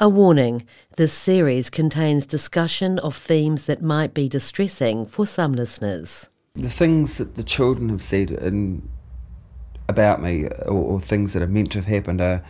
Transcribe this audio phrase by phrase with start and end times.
[0.00, 6.28] A warning this series contains discussion of themes that might be distressing for some listeners.
[6.56, 8.88] The things that the children have said in,
[9.88, 12.42] about me, or, or things that are meant to have happened, are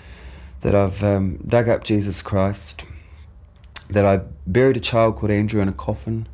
[0.63, 2.83] that I've um, dug up Jesus Christ,
[3.91, 6.27] that I buried a child called Andrew in a coffin,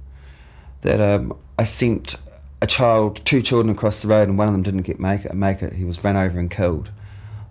[0.83, 2.15] that um, I sent
[2.63, 5.35] a child, two children across the road, and one of them didn't get make it.
[5.35, 5.73] Make it.
[5.73, 6.93] He was run over and killed.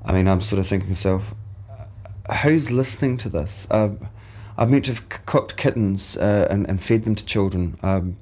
[0.06, 1.36] I mean, I'm sort of thinking to myself,
[2.38, 3.68] who's listening to this?
[3.70, 3.90] Uh,
[4.58, 8.18] I've meant to have cooked kittens uh, and, and fed them to children, um,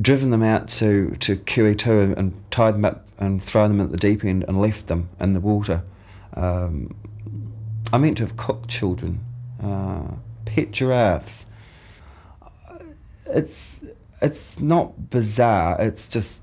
[0.00, 3.90] driven them out to, to QE2 and, and tied them up and thrown them at
[3.90, 5.82] the deep end and left them in the water.
[6.34, 6.96] Um,
[7.92, 9.24] I meant to have cooked children,
[9.62, 10.14] uh,
[10.44, 11.46] pet giraffes.
[13.26, 13.78] It's,
[14.20, 16.40] it's not bizarre, it's just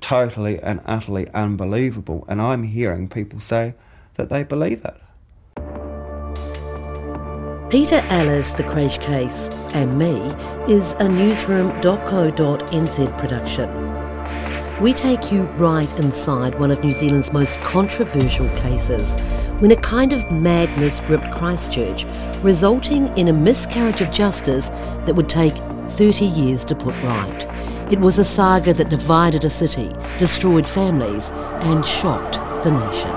[0.00, 2.24] totally and utterly unbelievable.
[2.26, 3.74] And I'm hearing people say
[4.14, 5.01] that they believe it.
[7.72, 10.12] Peter Ellis, The Creche Case, and Me
[10.70, 14.82] is a newsroom.co.nz production.
[14.82, 19.14] We take you right inside one of New Zealand's most controversial cases
[19.60, 22.04] when a kind of madness gripped Christchurch,
[22.42, 24.68] resulting in a miscarriage of justice
[25.06, 25.56] that would take
[25.92, 27.46] 30 years to put right.
[27.90, 31.30] It was a saga that divided a city, destroyed families,
[31.62, 32.34] and shocked
[32.64, 33.12] the nation.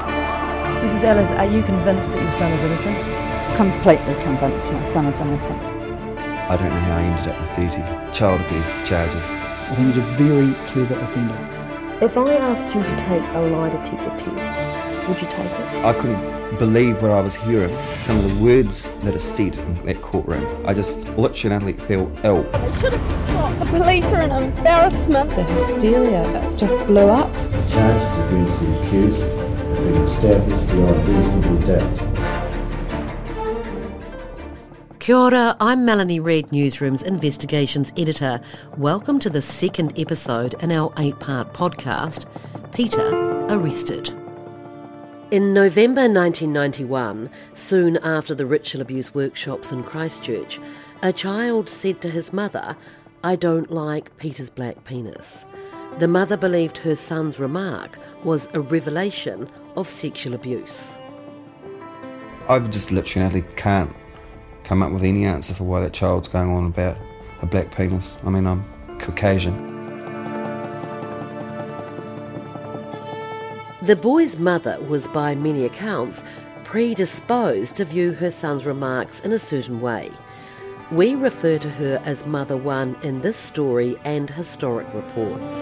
[0.82, 1.04] Mrs.
[1.04, 3.25] Ellis, are you convinced that your son is innocent?
[3.56, 5.62] Completely convinced my son is innocent.
[5.64, 9.24] I don't know how I ended up with 30 child abuse charges.
[9.30, 11.98] I think he's a very clever offender.
[12.02, 15.86] If I asked you to take a lie detector test, would you take it?
[15.86, 17.74] I couldn't believe what I was hearing.
[18.04, 20.46] Some of the words that are said in that courtroom.
[20.66, 22.44] I just literally and utterly feel ill.
[22.44, 25.30] The police are an embarrassment.
[25.30, 27.32] The hysteria just blew up.
[27.32, 32.35] The Charges against the accused have been established beyond reasonable doubt.
[35.06, 38.42] Kia ora, I'm Melanie Reid, Newsroom's Investigations Editor.
[38.76, 42.26] Welcome to the second episode in our eight part podcast
[42.74, 43.14] Peter
[43.48, 44.10] Arrested.
[45.30, 50.60] In November 1991, soon after the ritual abuse workshops in Christchurch,
[51.04, 52.76] a child said to his mother,
[53.24, 55.46] I don't like Peter's black penis.
[56.00, 60.84] The mother believed her son's remark was a revelation of sexual abuse.
[62.50, 63.96] I've just literally can't
[64.66, 66.98] come up with any answer for why that child's going on about
[67.42, 68.18] a black penis.
[68.26, 68.66] I mean, I'm
[69.00, 69.74] Caucasian.
[73.84, 76.24] The boy's mother was, by many accounts,
[76.64, 80.10] predisposed to view her son's remarks in a certain way.
[80.92, 85.54] We refer to her as Mother One in this story and historic reports.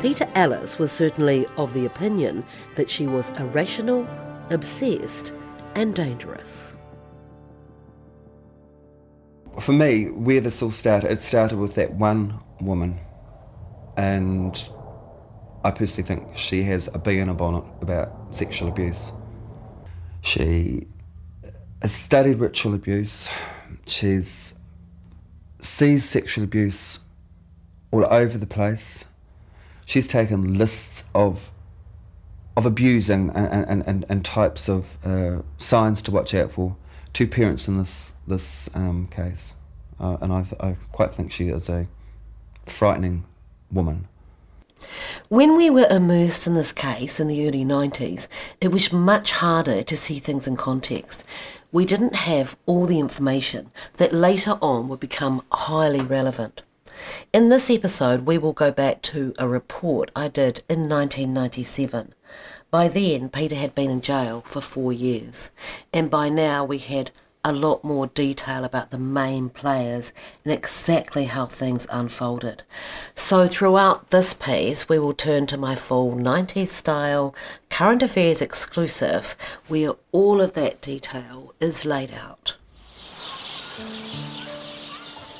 [0.00, 2.44] Peter Ellis was certainly of the opinion
[2.76, 4.06] that she was irrational,
[4.50, 5.32] obsessed,
[5.74, 6.75] and dangerous.
[9.60, 13.00] For me, where this all started, it started with that one woman,
[13.96, 14.68] and
[15.64, 19.12] I personally think she has a bee in a bonnet about sexual abuse.
[20.20, 20.86] She
[21.80, 23.28] has studied ritual abuse.
[23.86, 24.54] She's
[25.60, 27.00] sees sexual abuse
[27.90, 29.06] all over the place.
[29.84, 31.50] She's taken lists of
[32.56, 36.76] of abusing and, and, and, and types of uh, signs to watch out for.
[37.16, 39.54] Two parents in this this um, case,
[39.98, 41.86] uh, and I, I quite think she is a
[42.66, 43.24] frightening
[43.72, 44.06] woman.
[45.30, 48.28] When we were immersed in this case in the early 90s,
[48.60, 51.24] it was much harder to see things in context.
[51.72, 56.64] We didn't have all the information that later on would become highly relevant.
[57.32, 62.12] In this episode, we will go back to a report I did in 1997.
[62.70, 65.50] By then, Peter had been in jail for four years,
[65.92, 67.10] and by now we had
[67.44, 70.12] a lot more detail about the main players
[70.44, 72.64] and exactly how things unfolded.
[73.14, 77.36] So, throughout this piece, we will turn to my full 90s style
[77.70, 79.36] current affairs exclusive
[79.68, 82.56] where all of that detail is laid out.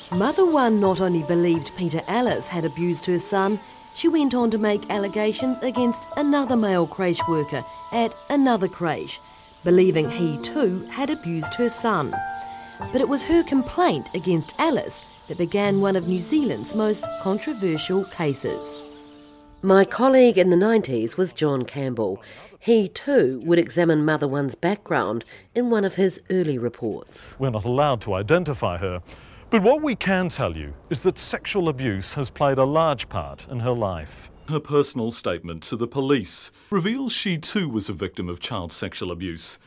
[0.09, 3.59] Mother One not only believed Peter Ellis had abused her son,
[3.97, 9.19] she went on to make allegations against another male creche worker at another creche,
[9.63, 12.15] believing he too had abused her son.
[12.91, 18.05] But it was her complaint against Ellis that began one of New Zealand's most controversial
[18.05, 18.83] cases.
[19.63, 22.21] My colleague in the 90s was John Campbell.
[22.59, 27.35] He too would examine Mother One's background in one of his early reports.
[27.39, 29.01] We're not allowed to identify her,
[29.49, 33.47] but what we can tell you is that sexual abuse has played a large part
[33.49, 34.29] in her life.
[34.49, 39.11] Her personal statement to the police reveals she too was a victim of child sexual
[39.11, 39.59] abuse.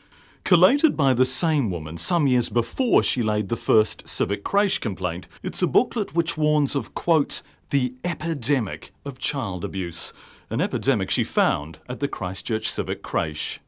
[0.43, 5.27] Collated by the same woman some years before she laid the first civic creche complaint,
[5.43, 10.13] it's a booklet which warns of, quote, the epidemic of child abuse,
[10.49, 13.59] an epidemic she found at the Christchurch Civic Creche.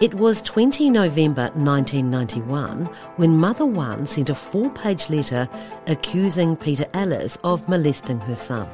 [0.00, 2.84] It was 20 November 1991
[3.16, 5.48] when Mother One sent a four page letter
[5.88, 8.68] accusing Peter Ellis of molesting her son.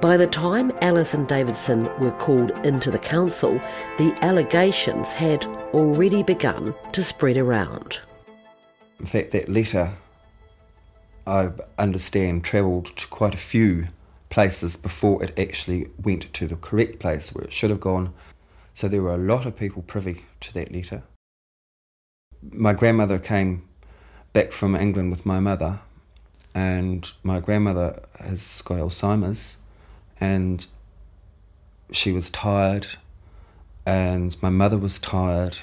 [0.00, 3.60] By the time Ellis and Davidson were called into the council,
[3.98, 7.98] the allegations had already begun to spread around.
[8.98, 9.92] In fact, that letter,
[11.26, 13.88] I understand, travelled to quite a few
[14.34, 18.12] places before it actually went to the correct place where it should have gone.
[18.72, 21.04] So there were a lot of people privy to that letter.
[22.50, 23.68] My grandmother came
[24.32, 25.78] back from England with my mother,
[26.52, 29.56] and my grandmother has got Alzheimer's,
[30.20, 30.66] and
[31.92, 32.88] she was tired,
[33.86, 35.58] and my mother was tired,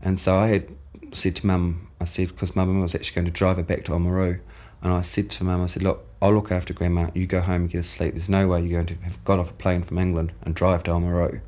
[0.00, 0.68] and so I had
[1.12, 3.84] said to mum, I said, because my mum was actually going to drive her back
[3.84, 4.40] to Oamaru,
[4.80, 7.10] and I said to mum, I said, look, I'll look after grandma.
[7.14, 8.14] You go home and get a sleep.
[8.14, 10.82] There's no way you're going to have got off a plane from England and drive
[10.84, 11.40] to Oamaru.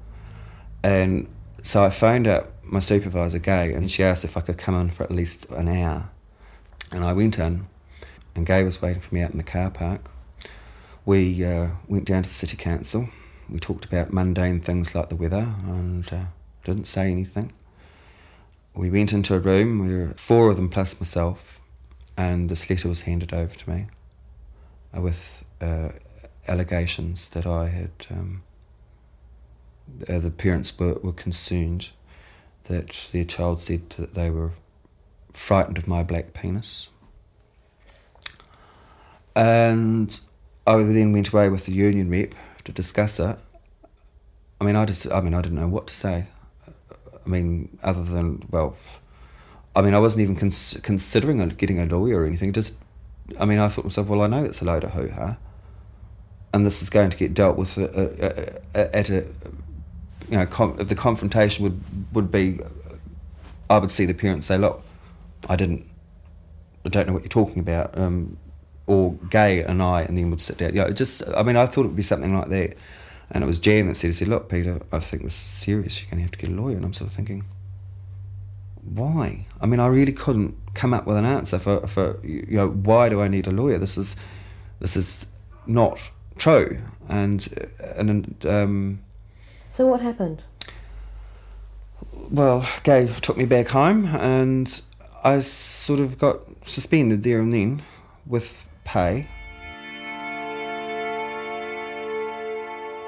[0.84, 1.26] And
[1.62, 4.90] so I phoned up my supervisor, Gay, and she asked if I could come in
[4.90, 6.08] for at least an hour.
[6.92, 7.66] And I went in,
[8.36, 10.08] and Gay was waiting for me out in the car park.
[11.04, 13.08] We uh, went down to the city council.
[13.48, 16.24] We talked about mundane things like the weather and uh,
[16.64, 17.52] didn't say anything.
[18.72, 21.60] We went into a room, we were four of them plus myself,
[22.16, 23.86] and this letter was handed over to me
[24.94, 25.90] with uh,
[26.48, 27.90] allegations that I had.
[28.10, 28.42] Um,
[30.08, 31.90] uh, the parents were, were concerned
[32.64, 34.52] that their child said that they were
[35.32, 36.90] frightened of my black penis.
[39.34, 40.18] And
[40.66, 42.34] I then went away with the union rep
[42.64, 43.38] to discuss it.
[44.60, 46.26] I mean, I just, I mean, I didn't know what to say.
[47.24, 48.76] I mean, other than, well,
[49.74, 52.52] I mean, I wasn't even cons- considering getting a lawyer or anything.
[52.52, 52.74] Just
[53.38, 55.36] I mean, I thought to myself, well, I know it's a load of hoo ha,
[56.52, 59.24] and this is going to get dealt with uh, uh, uh, at a,
[60.28, 61.80] you know, com- the confrontation would
[62.12, 62.58] would be,
[63.68, 64.82] I would see the parents say, look,
[65.48, 65.88] I didn't,
[66.84, 68.36] I don't know what you're talking about, um,
[68.86, 70.74] or Gay and I, and then would sit down.
[70.74, 72.76] You know, just, I mean, I thought it would be something like that,
[73.30, 76.00] and it was Jan that said, said, look, Peter, I think this is serious.
[76.00, 77.44] You're going to have to get a lawyer, and I'm sort of thinking
[78.94, 79.46] why?
[79.60, 83.08] I mean, I really couldn't come up with an answer for, for you know why
[83.08, 83.78] do I need a lawyer?
[83.78, 84.16] This is
[84.80, 85.26] this is
[85.66, 86.00] not
[86.36, 86.78] true.
[87.08, 89.00] And and um,
[89.70, 90.42] so what happened?
[92.30, 94.82] Well, Gay took me back home, and
[95.24, 97.82] I sort of got suspended there and then
[98.26, 99.28] with pay.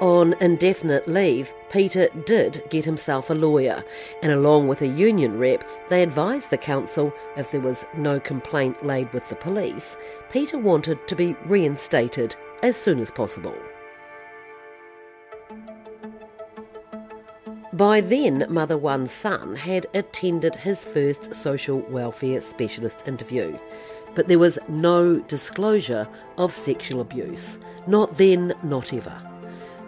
[0.03, 3.81] On indefinite leave, Peter did get himself a lawyer,
[4.21, 8.85] and along with a union rep, they advised the council if there was no complaint
[8.85, 9.95] laid with the police,
[10.29, 13.55] Peter wanted to be reinstated as soon as possible.
[17.71, 23.57] By then, Mother One's son had attended his first social welfare specialist interview,
[24.15, 27.57] but there was no disclosure of sexual abuse.
[27.87, 29.32] Not then, not ever.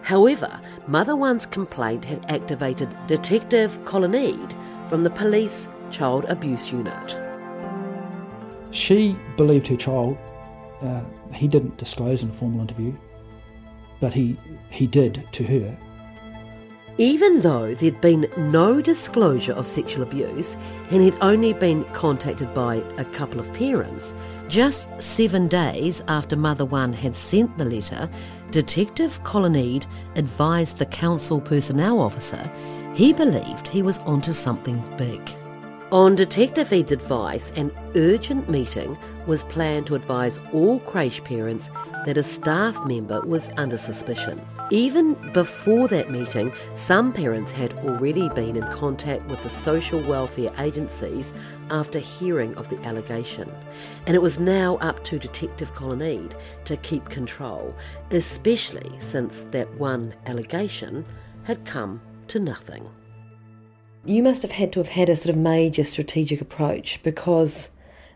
[0.06, 4.54] However, Mother One's complaint had activated Detective Colin Eade
[4.88, 7.18] from the police child abuse unit.
[8.70, 10.16] She believed her child.
[10.80, 11.00] Uh,
[11.34, 12.94] he didn't disclose in a formal interview,
[13.98, 14.36] but he,
[14.70, 15.76] he did to her.
[16.98, 20.56] Even though there'd been no disclosure of sexual abuse
[20.90, 24.14] and he'd only been contacted by a couple of parents,
[24.46, 28.08] just seven days after Mother One had sent the letter,
[28.50, 32.50] Detective Colin Eade advised the council personnel officer
[32.94, 35.20] he believed he was onto something big.
[35.92, 41.70] On Detective Eade's advice, an urgent meeting was planned to advise all creche parents
[42.06, 44.40] that a staff member was under suspicion.
[44.72, 50.52] Even before that meeting, some parents had already been in contact with the social welfare
[50.58, 51.32] agencies
[51.70, 53.48] after hearing of the allegation.
[54.06, 57.76] And it was now up to Detective Colin Eade to keep control,
[58.10, 61.04] especially since that one allegation
[61.44, 62.90] had come to nothing.
[64.04, 67.70] You must have had to have had a sort of major strategic approach because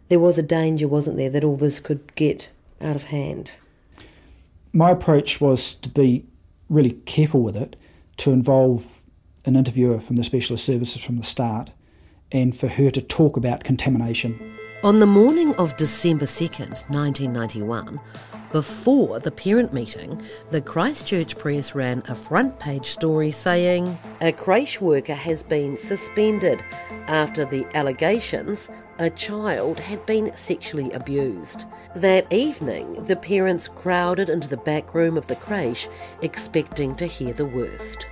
[0.08, 2.48] there was a danger, wasn't there, that all this could get
[2.80, 3.54] out of hand.
[4.72, 6.24] My approach was to be
[6.70, 7.76] really careful with it,
[8.16, 9.02] to involve
[9.44, 11.72] an interviewer from the specialist services from the start,
[12.32, 14.56] and for her to talk about contamination.
[14.82, 18.00] On the morning of December 2nd, 1991,
[18.50, 24.80] before the parent meeting, the Christchurch Press ran a front page story saying a creche
[24.80, 26.64] worker has been suspended
[27.08, 31.66] after the allegations a child had been sexually abused.
[31.94, 35.90] That evening, the parents crowded into the back room of the creche
[36.22, 38.06] expecting to hear the worst.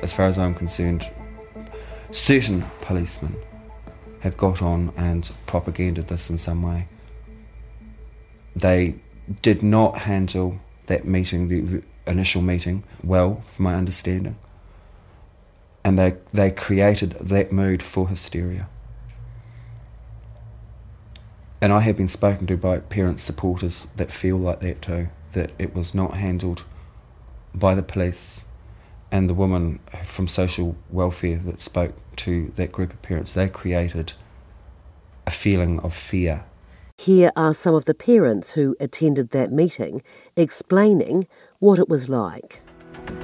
[0.00, 1.06] As far as I'm concerned,
[2.10, 3.36] certain policemen
[4.24, 6.88] have got on and propagated this in some way.
[8.56, 8.94] They
[9.42, 14.38] did not handle that meeting, the initial meeting, well, from my understanding.
[15.84, 18.66] And they, they created that mood for hysteria.
[21.60, 25.52] And I have been spoken to by parents, supporters that feel like that too, that
[25.58, 26.64] it was not handled
[27.54, 28.44] by the police
[29.14, 33.32] and the woman from social welfare that spoke to that group of parents.
[33.32, 34.14] They created
[35.26, 36.44] a feeling of fear
[36.96, 40.00] here are some of the parents who attended that meeting
[40.36, 41.26] explaining
[41.58, 42.62] what it was like.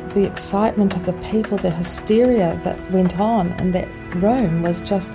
[0.09, 5.13] The excitement of the people, the hysteria that went on in that room was just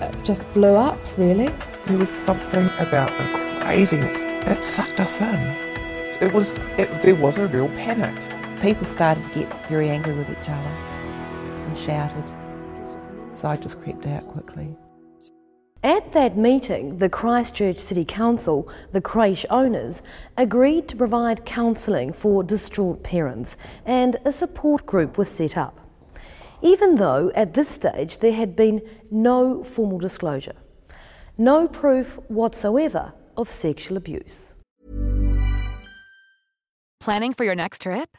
[0.00, 1.50] uh, just blew up really.
[1.86, 5.34] There was something about the craziness that sucked us in.
[6.20, 8.29] It was it, there was a real panic.
[8.60, 12.24] People started to get very angry with each other and shouted.
[13.32, 14.76] So I just crept out quickly.
[15.82, 20.02] At that meeting, the Christchurch City Council, the creche owners,
[20.36, 25.80] agreed to provide counselling for distraught parents and a support group was set up,
[26.60, 30.56] even though at this stage there had been no formal disclosure,
[31.38, 34.58] no proof whatsoever of sexual abuse.
[37.00, 38.18] Planning for your next trip?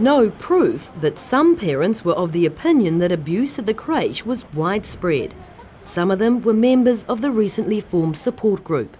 [0.00, 4.44] No proof, but some parents were of the opinion that abuse at the creche was
[4.54, 5.34] widespread.
[5.82, 8.96] Some of them were members of the recently formed support group.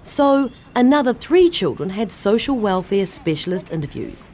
[0.00, 4.30] So, another three children had social welfare specialist interviews.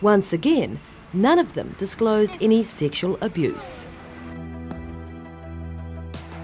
[0.00, 0.80] Once again,
[1.12, 3.88] none of them disclosed any sexual abuse.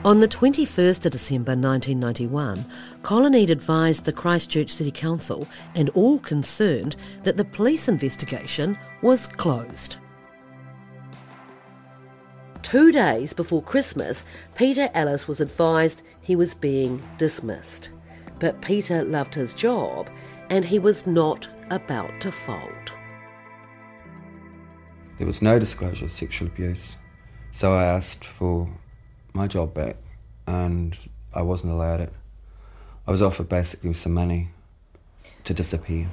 [0.05, 2.64] On the 21st of December 1991,
[3.02, 9.26] Colin Eade advised the Christchurch City Council and all concerned that the police investigation was
[9.26, 9.99] closed.
[12.62, 14.23] Two days before Christmas,
[14.55, 17.90] Peter Ellis was advised he was being dismissed.
[18.38, 20.09] But Peter loved his job
[20.49, 22.93] and he was not about to fold.
[25.17, 26.97] There was no disclosure of sexual abuse,
[27.50, 28.69] so I asked for
[29.32, 29.97] my job back
[30.47, 30.97] and
[31.32, 32.12] I wasn't allowed it.
[33.06, 34.50] I was offered basically some money
[35.44, 36.08] to disappear.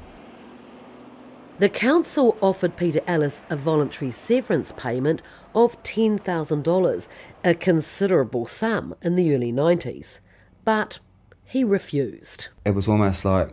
[1.57, 5.21] The council offered Peter Ellis a voluntary severance payment
[5.53, 7.07] of $10,000,
[7.45, 10.19] a considerable sum in the early 90s,
[10.65, 10.99] but
[11.45, 12.49] he refused.
[12.65, 13.51] It was almost like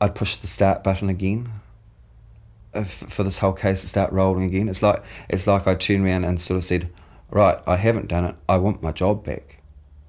[0.00, 1.48] I'd push the start button again
[2.74, 4.68] uh, for this whole case to start rolling again.
[4.68, 6.90] It's like it's like I turned around and sort of said,
[7.32, 8.34] "Right, I haven't done it.
[8.46, 9.62] I want my job back."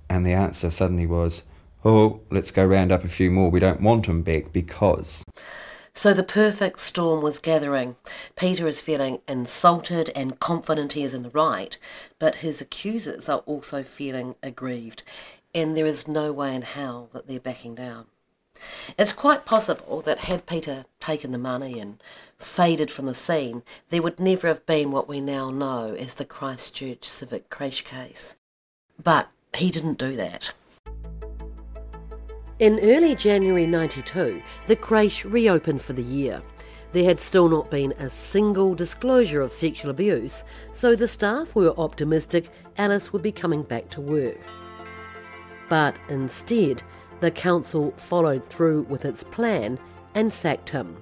[0.10, 1.44] And the answer suddenly was,
[1.86, 3.50] "Oh, let's go round up a few more.
[3.50, 5.24] We don't want him back because."
[5.94, 7.96] So the perfect storm was gathering.
[8.36, 11.78] Peter is feeling insulted and confident he is in the right,
[12.20, 15.04] but his accusers are also feeling aggrieved,
[15.56, 18.08] and there is no way in hell that they're backing down.
[18.98, 22.02] It's quite possible that had Peter taken the money and
[22.38, 26.26] faded from the scene, there would never have been what we now know as the
[26.26, 28.36] Christchurch Civic Creche case.
[29.02, 30.54] But he didn't do that.
[32.60, 36.42] In early January 92, the creche reopened for the year.
[36.92, 41.78] There had still not been a single disclosure of sexual abuse, so the staff were
[41.80, 44.38] optimistic Ellis would be coming back to work.
[45.68, 46.84] But instead,
[47.20, 49.80] the council followed through with its plan
[50.16, 50.98] and sacked him.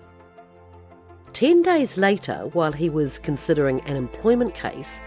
[1.33, 4.99] Ten days later, while he was considering an employment case,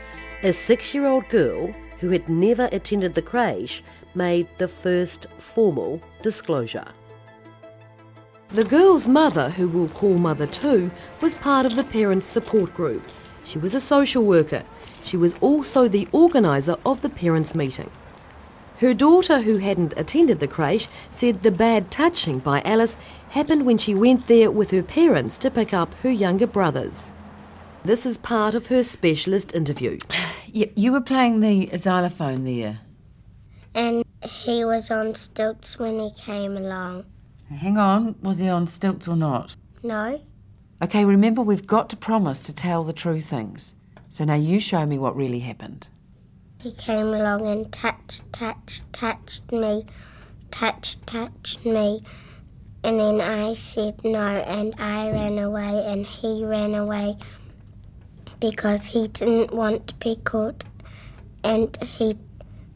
[0.42, 3.82] a six year old girl who had never attended the creche
[4.14, 6.86] made the first formal disclosure.
[8.50, 13.02] The girl's mother, who we'll call Mother 2, was part of the parents' support group.
[13.44, 14.64] She was a social worker.
[15.02, 17.90] She was also the organiser of the parents' meeting.
[18.78, 22.96] Her daughter, who hadn't attended the creche, said the bad touching by Ellis
[23.30, 27.12] happened when she went there with her parents to pick up her younger brothers.
[27.84, 29.98] This is part of her specialist interview.
[30.46, 32.78] You, you were playing the xylophone there.
[33.74, 37.06] And he was on stilts when he came along.
[37.50, 39.56] Hang on, was he on stilts or not?
[39.82, 40.20] No.
[40.80, 43.74] Okay, remember we've got to promise to tell the true things.
[44.10, 45.88] So now you show me what really happened.
[46.64, 49.84] He came along and touched, touched, touched me,
[50.50, 52.02] touched, touched me.
[52.82, 57.18] And then I said no, and I ran away, and he ran away
[58.40, 60.64] because he didn't want to be caught,
[61.44, 62.16] and he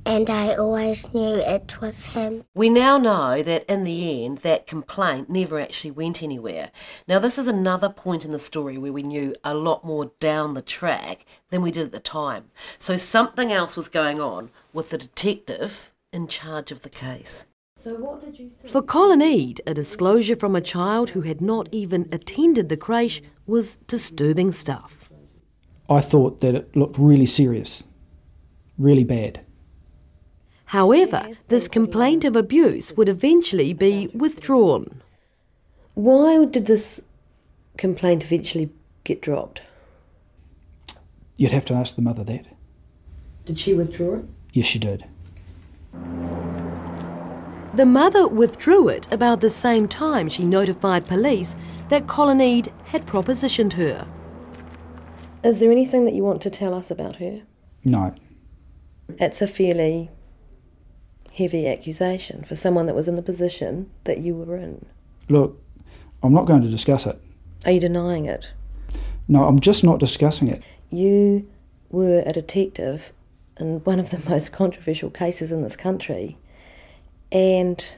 [0.08, 2.44] and I always knew it was him.
[2.54, 6.70] We now know that in the end, that complaint never actually went anywhere.
[7.06, 10.54] Now, this is another point in the story where we knew a lot more down
[10.54, 12.46] the track than we did at the time.
[12.78, 17.44] So, something else was going on with the detective in charge of the case.
[17.76, 18.72] So, what did you think?
[18.72, 23.22] For Colin Eade, a disclosure from a child who had not even attended the creche
[23.46, 25.10] was disturbing stuff.
[25.90, 27.84] I thought that it looked really serious,
[28.78, 29.44] really bad.
[30.68, 35.00] However, this complaint of abuse would eventually be withdrawn.
[35.94, 37.00] Why did this
[37.78, 38.70] complaint eventually
[39.02, 39.62] get dropped?
[41.38, 42.44] You'd have to ask the mother that.
[43.46, 44.26] Did she withdraw it?
[44.52, 45.06] Yes, she did.
[47.72, 51.54] The mother withdrew it about the same time she notified police
[51.88, 54.06] that Colin Eade had propositioned her.
[55.42, 57.40] Is there anything that you want to tell us about her?
[57.86, 58.14] No.
[59.18, 60.10] It's a fairly
[61.38, 64.84] heavy accusation for someone that was in the position that you were in.
[65.28, 65.60] Look,
[66.22, 67.18] I'm not going to discuss it.
[67.64, 68.52] Are you denying it?
[69.28, 70.62] No, I'm just not discussing it.
[70.90, 71.48] You
[71.90, 73.12] were a detective
[73.60, 76.36] in one of the most controversial cases in this country,
[77.30, 77.96] and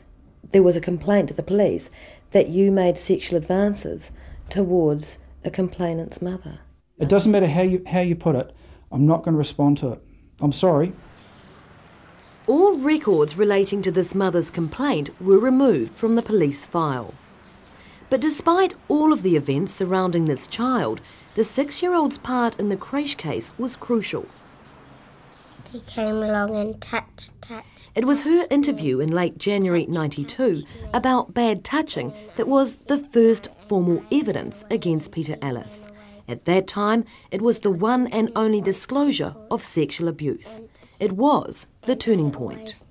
[0.52, 1.88] there was a complaint to the police
[2.32, 4.10] that you made sexual advances
[4.48, 6.60] towards a complainant's mother.
[6.98, 8.54] It doesn't matter how you how you put it.
[8.92, 10.02] I'm not going to respond to it.
[10.40, 10.92] I'm sorry.
[12.50, 17.14] All records relating to this mother's complaint were removed from the police file.
[18.08, 21.00] But despite all of the events surrounding this child,
[21.36, 24.26] the six year old's part in the creche case was crucial.
[25.70, 27.92] He came along and touched, touched.
[27.94, 33.46] It was her interview in late January 92 about bad touching that was the first
[33.68, 35.86] formal evidence against Peter Ellis.
[36.26, 40.60] At that time, it was the one and only disclosure of sexual abuse.
[41.00, 42.84] It was the turning point.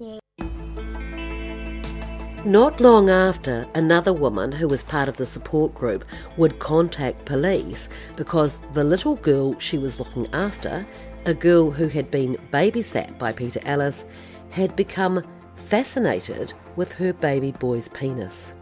[2.44, 6.04] Not long after, another woman who was part of the support group
[6.36, 10.88] would contact police because the little girl she was looking after,
[11.26, 14.06] a girl who had been babysat by Peter Ellis,
[14.50, 15.24] had become
[15.56, 18.56] fascinated with her baby boy's penis.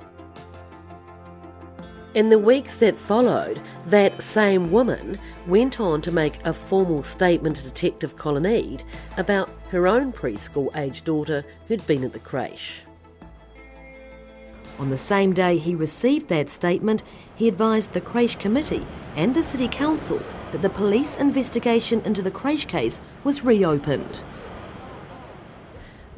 [2.17, 7.58] In the weeks that followed, that same woman went on to make a formal statement
[7.58, 8.84] to Detective Colin Eade
[9.17, 12.82] about her own preschool aged daughter who'd been at the creche.
[14.80, 17.03] On the same day he received that statement,
[17.36, 20.19] he advised the creche committee and the city council
[20.51, 24.23] that the police investigation into the creche case was reopened.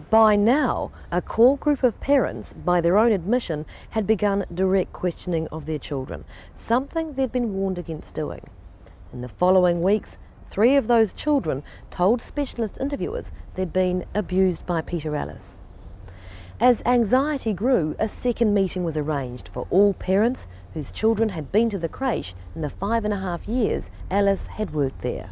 [0.09, 5.47] By now, a core group of parents, by their own admission, had begun direct questioning
[5.49, 8.41] of their children, something they'd been warned against doing.
[9.13, 10.17] In the following weeks,
[10.47, 15.59] three of those children told specialist interviewers they'd been abused by Peter Ellis.
[16.59, 21.69] As anxiety grew, a second meeting was arranged for all parents whose children had been
[21.69, 25.29] to the creche in the five and a half years Ellis had worked there.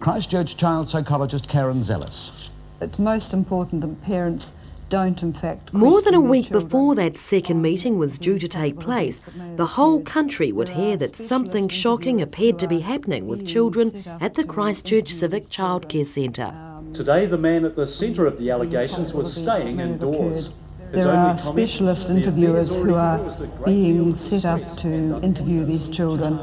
[0.00, 2.50] Christchurch child psychologist Karen Zelas.
[2.82, 4.54] It's most important that parents
[4.88, 5.72] don't, in fact.
[5.72, 9.20] More than a week their before that second meeting was due to take place,
[9.56, 14.34] the whole country would hear that something shocking appeared to be happening with children at
[14.34, 16.52] the Christchurch Civic Childcare Centre.
[16.52, 20.58] Um, Today, the man at the centre of the allegations was staying indoors.
[20.90, 24.66] There are specialist "The affair has interviewers who are caused a great being set up
[24.78, 26.38] to interview these children.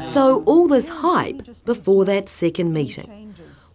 [0.00, 3.21] So, all this hype before that second meeting.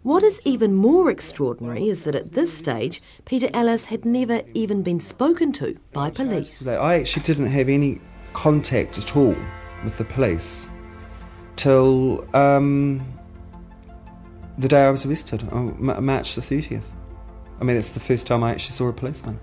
[0.07, 4.81] What is even more extraordinary is that at this stage, Peter Ellis had never even
[4.81, 6.65] been spoken to by police.
[6.65, 7.99] I actually didn't have any
[8.31, 9.35] contact at all
[9.83, 10.69] with the police
[11.57, 13.05] till um,
[14.57, 16.85] the day I was arrested, on March the 30th.
[17.59, 19.37] I mean, it's the first time I actually saw a policeman.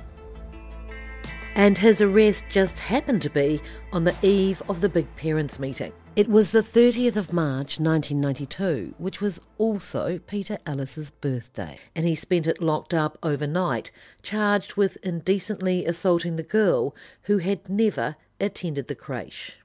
[1.57, 3.61] And his arrest just happened to be
[3.93, 5.93] on the eve of the big parents' meeting.
[6.17, 12.15] It was the 30th of March 1992, which was also Peter Ellis's birthday, and he
[12.15, 13.91] spent it locked up overnight,
[14.23, 19.59] charged with indecently assaulting the girl who had never attended the creche.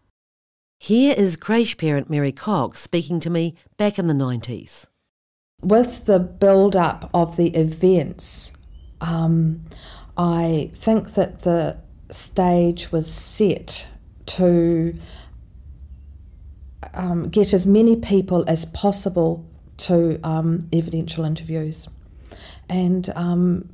[0.80, 4.86] Here is creche parent Mary Cox speaking to me back in the 90s.
[5.62, 8.54] with the build up of the events,
[9.02, 9.65] um,
[10.19, 11.77] I think that the
[12.12, 13.88] stage was set
[14.25, 14.93] to
[16.93, 19.45] um, get as many people as possible
[19.77, 21.88] to um, evidential interviews,
[22.67, 23.69] and um,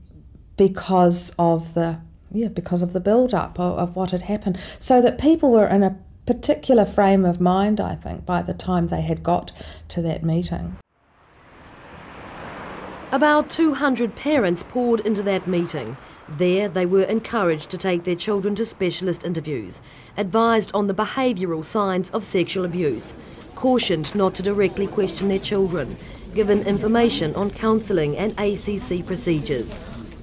[0.56, 2.00] because of the
[2.32, 5.66] yeah because of the build up of, of what had happened, so that people were
[5.66, 7.82] in a particular frame of mind.
[7.82, 9.52] I think by the time they had got
[9.90, 10.78] to that meeting.
[13.12, 15.96] About 200 parents poured into that meeting.
[16.28, 19.80] There, they were encouraged to take their children to specialist interviews,
[20.18, 23.14] advised on the behavioural signs of sexual abuse,
[23.54, 25.96] cautioned not to directly question their children,
[26.34, 29.78] given information on counselling and ACC procedures.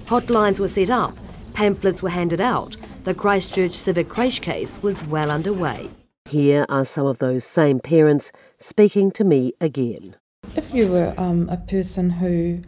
[0.05, 1.17] Hotlines were set up,
[1.53, 2.75] pamphlets were handed out.
[3.05, 5.89] The Christchurch Civic Creche case was well underway.
[6.29, 10.15] Here are some of those same parents speaking to me again.
[10.55, 12.61] If you were um, a person who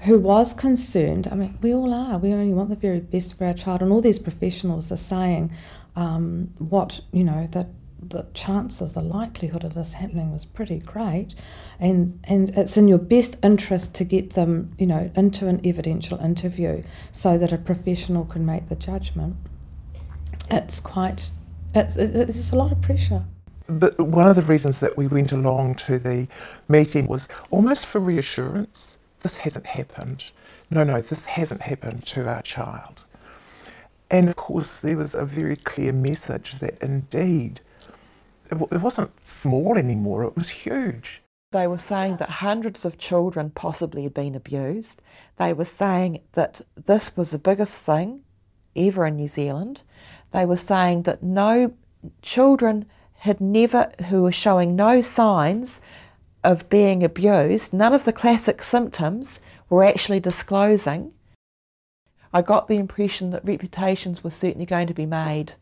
[0.00, 2.18] who was concerned, I mean, we all are.
[2.18, 5.52] We only want the very best for our child, and all these professionals are saying
[5.96, 7.66] um, what you know that
[8.02, 11.34] the chances, the likelihood of this happening was pretty great,
[11.78, 16.18] and and it's in your best interest to get them, you know, into an evidential
[16.18, 16.82] interview
[17.12, 19.36] so that a professional can make the judgment.
[20.50, 21.30] It's quite,
[21.74, 23.22] it's it's a lot of pressure.
[23.68, 26.26] But one of the reasons that we went along to the
[26.68, 28.96] meeting was almost for reassurance.
[29.20, 30.24] This hasn't happened.
[30.70, 33.04] No, no, this hasn't happened to our child.
[34.10, 37.60] And of course, there was a very clear message that indeed
[38.46, 41.22] it, w- it wasn't small anymore, it was huge.
[41.52, 45.02] They were saying that hundreds of children possibly had been abused.
[45.36, 48.22] They were saying that this was the biggest thing
[48.76, 49.82] ever in New Zealand.
[50.32, 51.72] They were saying that no
[52.22, 55.80] children had never, who were showing no signs
[56.42, 61.12] of being abused, none of the classic symptoms were actually disclosing.
[62.32, 65.54] I got the impression that reputations were certainly going to be made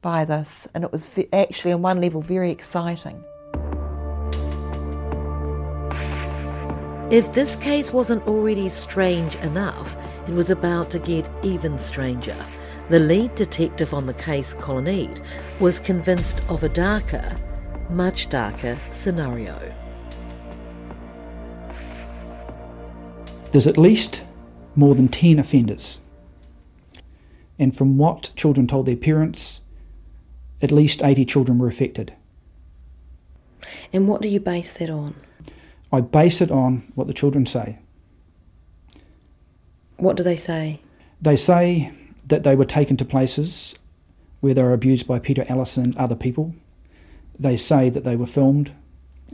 [0.00, 3.22] by this, and it was actually, on one level, very exciting.
[7.10, 12.36] If this case wasn't already strange enough, it was about to get even stranger.
[12.88, 15.20] The lead detective on the case, Colin Eade,
[15.60, 17.36] was convinced of a darker,
[17.90, 19.56] much darker scenario.
[23.52, 24.24] There's at least
[24.74, 26.00] more than 10 offenders.
[27.58, 29.60] And from what children told their parents,
[30.60, 32.12] at least 80 children were affected.
[33.92, 35.14] And what do you base that on?
[35.92, 37.78] I base it on what the children say.
[39.96, 40.80] What do they say?
[41.22, 41.92] They say
[42.26, 43.78] that they were taken to places
[44.40, 46.54] where they were abused by Peter Ellis and other people.
[47.38, 48.72] They say that they were filmed,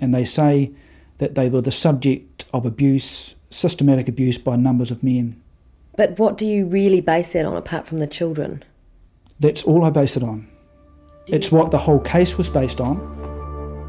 [0.01, 0.73] and they say
[1.19, 5.41] that they were the subject of abuse, systematic abuse by numbers of men.
[5.97, 8.65] But what do you really base that on apart from the children?
[9.41, 10.49] That's all I base it on.
[11.27, 12.99] It's what the whole case was based on,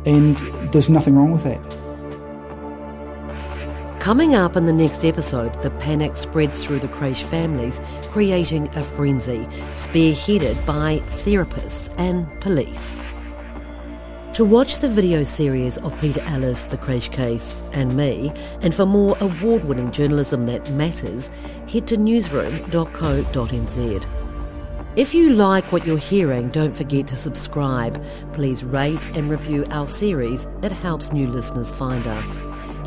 [0.05, 0.37] and
[0.71, 1.61] there's nothing wrong with that.
[3.99, 8.83] Coming up in the next episode, the panic spreads through the Creche families, creating a
[8.83, 12.99] frenzy, spearheaded by therapists and police.
[14.33, 18.87] To watch the video series of Peter Ellis, The Creche Case, and me, and for
[18.87, 21.29] more award winning journalism that matters,
[21.71, 24.07] head to newsroom.co.nz.
[24.95, 28.03] If you like what you're hearing, don't forget to subscribe.
[28.33, 32.39] Please rate and review our series, it helps new listeners find us.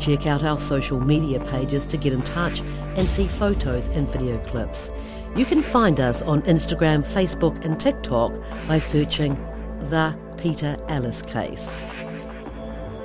[0.03, 2.59] Check out our social media pages to get in touch
[2.97, 4.91] and see photos and video clips.
[5.33, 8.33] You can find us on Instagram, Facebook, and TikTok
[8.67, 9.35] by searching
[9.89, 11.81] The Peter Ellis Case.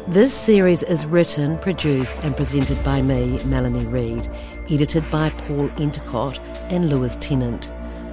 [0.09, 4.29] This series is written, produced, and presented by me, Melanie Reid,
[4.69, 6.39] edited by Paul Entercott
[6.71, 7.71] and Lewis Tennant.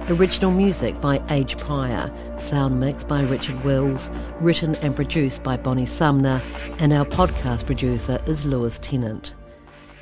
[0.08, 5.86] Original music by Age Pryor, sound mix by Richard Wills, written and produced by Bonnie
[5.86, 6.40] Sumner,
[6.78, 9.34] and our podcast producer is Lewis Tennant.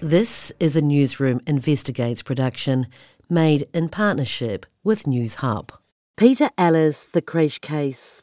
[0.01, 2.87] This is a Newsroom Investigates production
[3.29, 5.73] made in partnership with News Hub.
[6.17, 8.23] Peter Ellis, The Creche Case,